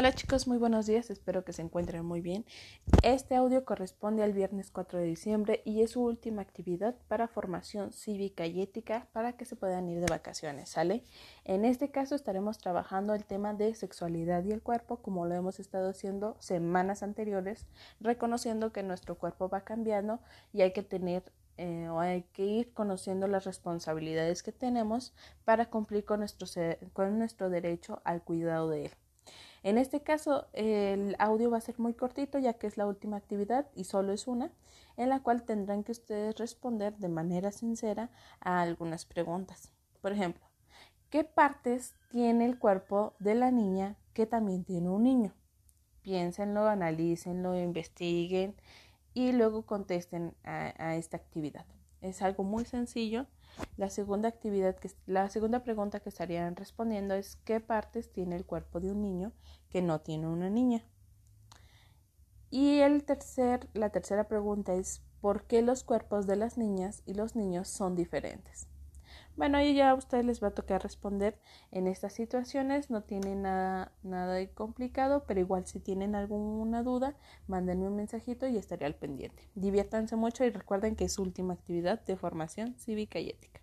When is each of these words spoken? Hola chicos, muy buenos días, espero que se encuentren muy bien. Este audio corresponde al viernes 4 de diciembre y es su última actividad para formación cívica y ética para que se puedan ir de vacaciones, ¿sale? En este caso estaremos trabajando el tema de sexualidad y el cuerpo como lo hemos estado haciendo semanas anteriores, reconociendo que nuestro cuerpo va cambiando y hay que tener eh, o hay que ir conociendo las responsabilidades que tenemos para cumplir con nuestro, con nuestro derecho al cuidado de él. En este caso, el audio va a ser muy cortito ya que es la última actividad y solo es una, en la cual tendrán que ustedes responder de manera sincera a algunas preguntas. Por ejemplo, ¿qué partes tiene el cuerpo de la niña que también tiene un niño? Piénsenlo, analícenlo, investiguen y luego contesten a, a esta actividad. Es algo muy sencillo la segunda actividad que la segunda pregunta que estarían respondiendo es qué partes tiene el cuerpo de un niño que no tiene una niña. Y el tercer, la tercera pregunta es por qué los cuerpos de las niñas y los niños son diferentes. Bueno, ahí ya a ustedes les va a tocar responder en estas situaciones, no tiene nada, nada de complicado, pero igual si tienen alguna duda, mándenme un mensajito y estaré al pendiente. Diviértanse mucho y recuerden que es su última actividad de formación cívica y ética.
Hola 0.00 0.14
chicos, 0.14 0.48
muy 0.48 0.56
buenos 0.56 0.86
días, 0.86 1.10
espero 1.10 1.44
que 1.44 1.52
se 1.52 1.60
encuentren 1.60 2.06
muy 2.06 2.22
bien. 2.22 2.46
Este 3.02 3.34
audio 3.36 3.66
corresponde 3.66 4.22
al 4.22 4.32
viernes 4.32 4.70
4 4.70 4.98
de 4.98 5.04
diciembre 5.04 5.60
y 5.66 5.82
es 5.82 5.90
su 5.90 6.02
última 6.02 6.40
actividad 6.40 6.96
para 7.06 7.28
formación 7.28 7.92
cívica 7.92 8.46
y 8.46 8.62
ética 8.62 9.08
para 9.12 9.34
que 9.34 9.44
se 9.44 9.56
puedan 9.56 9.90
ir 9.90 10.00
de 10.00 10.06
vacaciones, 10.06 10.70
¿sale? 10.70 11.04
En 11.44 11.66
este 11.66 11.90
caso 11.90 12.14
estaremos 12.14 12.56
trabajando 12.56 13.12
el 13.12 13.26
tema 13.26 13.52
de 13.52 13.74
sexualidad 13.74 14.42
y 14.44 14.52
el 14.52 14.62
cuerpo 14.62 15.02
como 15.02 15.26
lo 15.26 15.34
hemos 15.34 15.60
estado 15.60 15.90
haciendo 15.90 16.34
semanas 16.40 17.02
anteriores, 17.02 17.66
reconociendo 18.00 18.72
que 18.72 18.82
nuestro 18.82 19.18
cuerpo 19.18 19.50
va 19.50 19.64
cambiando 19.64 20.20
y 20.54 20.62
hay 20.62 20.72
que 20.72 20.82
tener 20.82 21.30
eh, 21.58 21.90
o 21.90 22.00
hay 22.00 22.22
que 22.32 22.46
ir 22.46 22.72
conociendo 22.72 23.28
las 23.28 23.44
responsabilidades 23.44 24.42
que 24.42 24.52
tenemos 24.52 25.12
para 25.44 25.68
cumplir 25.68 26.06
con 26.06 26.20
nuestro, 26.20 26.48
con 26.94 27.18
nuestro 27.18 27.50
derecho 27.50 28.00
al 28.04 28.22
cuidado 28.22 28.70
de 28.70 28.86
él. 28.86 28.92
En 29.62 29.76
este 29.76 30.02
caso, 30.02 30.46
el 30.52 31.16
audio 31.18 31.50
va 31.50 31.58
a 31.58 31.60
ser 31.60 31.78
muy 31.78 31.94
cortito 31.94 32.38
ya 32.38 32.54
que 32.54 32.66
es 32.66 32.76
la 32.76 32.86
última 32.86 33.16
actividad 33.16 33.66
y 33.74 33.84
solo 33.84 34.12
es 34.12 34.26
una, 34.26 34.50
en 34.96 35.08
la 35.10 35.20
cual 35.20 35.42
tendrán 35.42 35.84
que 35.84 35.92
ustedes 35.92 36.36
responder 36.36 36.96
de 36.96 37.08
manera 37.08 37.52
sincera 37.52 38.10
a 38.40 38.62
algunas 38.62 39.04
preguntas. 39.04 39.72
Por 40.00 40.12
ejemplo, 40.12 40.44
¿qué 41.10 41.24
partes 41.24 41.94
tiene 42.10 42.46
el 42.46 42.58
cuerpo 42.58 43.14
de 43.18 43.34
la 43.34 43.50
niña 43.50 43.96
que 44.14 44.26
también 44.26 44.64
tiene 44.64 44.88
un 44.88 45.02
niño? 45.02 45.34
Piénsenlo, 46.02 46.66
analícenlo, 46.66 47.58
investiguen 47.58 48.54
y 49.12 49.32
luego 49.32 49.66
contesten 49.66 50.34
a, 50.44 50.72
a 50.78 50.96
esta 50.96 51.18
actividad. 51.18 51.66
Es 52.00 52.22
algo 52.22 52.44
muy 52.44 52.64
sencillo 52.64 53.26
la 53.76 53.90
segunda 53.90 54.28
actividad 54.28 54.76
que 54.76 54.90
la 55.06 55.28
segunda 55.28 55.62
pregunta 55.62 56.00
que 56.00 56.08
estarían 56.08 56.56
respondiendo 56.56 57.14
es 57.14 57.36
qué 57.44 57.60
partes 57.60 58.12
tiene 58.12 58.36
el 58.36 58.46
cuerpo 58.46 58.80
de 58.80 58.90
un 58.90 59.02
niño 59.02 59.32
que 59.68 59.82
no 59.82 60.00
tiene 60.00 60.28
una 60.28 60.50
niña. 60.50 60.84
Y 62.50 62.80
el 62.80 63.04
tercer, 63.04 63.68
la 63.74 63.90
tercera 63.90 64.28
pregunta 64.28 64.74
es 64.74 65.02
por 65.20 65.44
qué 65.44 65.62
los 65.62 65.84
cuerpos 65.84 66.26
de 66.26 66.36
las 66.36 66.58
niñas 66.58 67.02
y 67.06 67.14
los 67.14 67.36
niños 67.36 67.68
son 67.68 67.94
diferentes. 67.94 68.68
Bueno, 69.36 69.58
ahí 69.58 69.74
ya 69.74 69.90
a 69.90 69.94
ustedes 69.94 70.24
les 70.24 70.42
va 70.42 70.48
a 70.48 70.54
tocar 70.54 70.82
responder 70.82 71.36
en 71.72 71.86
estas 71.88 72.12
situaciones, 72.12 72.90
no 72.90 73.02
tiene 73.02 73.34
nada, 73.34 73.92
nada 74.02 74.34
de 74.34 74.50
complicado, 74.52 75.24
pero 75.26 75.40
igual 75.40 75.66
si 75.66 75.80
tienen 75.80 76.14
alguna 76.14 76.82
duda, 76.84 77.16
mándenme 77.48 77.88
un 77.88 77.96
mensajito 77.96 78.46
y 78.46 78.56
estaré 78.56 78.86
al 78.86 78.94
pendiente. 78.94 79.48
Diviértanse 79.56 80.14
mucho 80.16 80.44
y 80.44 80.50
recuerden 80.50 80.94
que 80.94 81.06
es 81.06 81.14
su 81.14 81.22
última 81.22 81.54
actividad 81.54 82.04
de 82.04 82.16
formación 82.16 82.74
cívica 82.78 83.18
y 83.18 83.30
ética. 83.30 83.59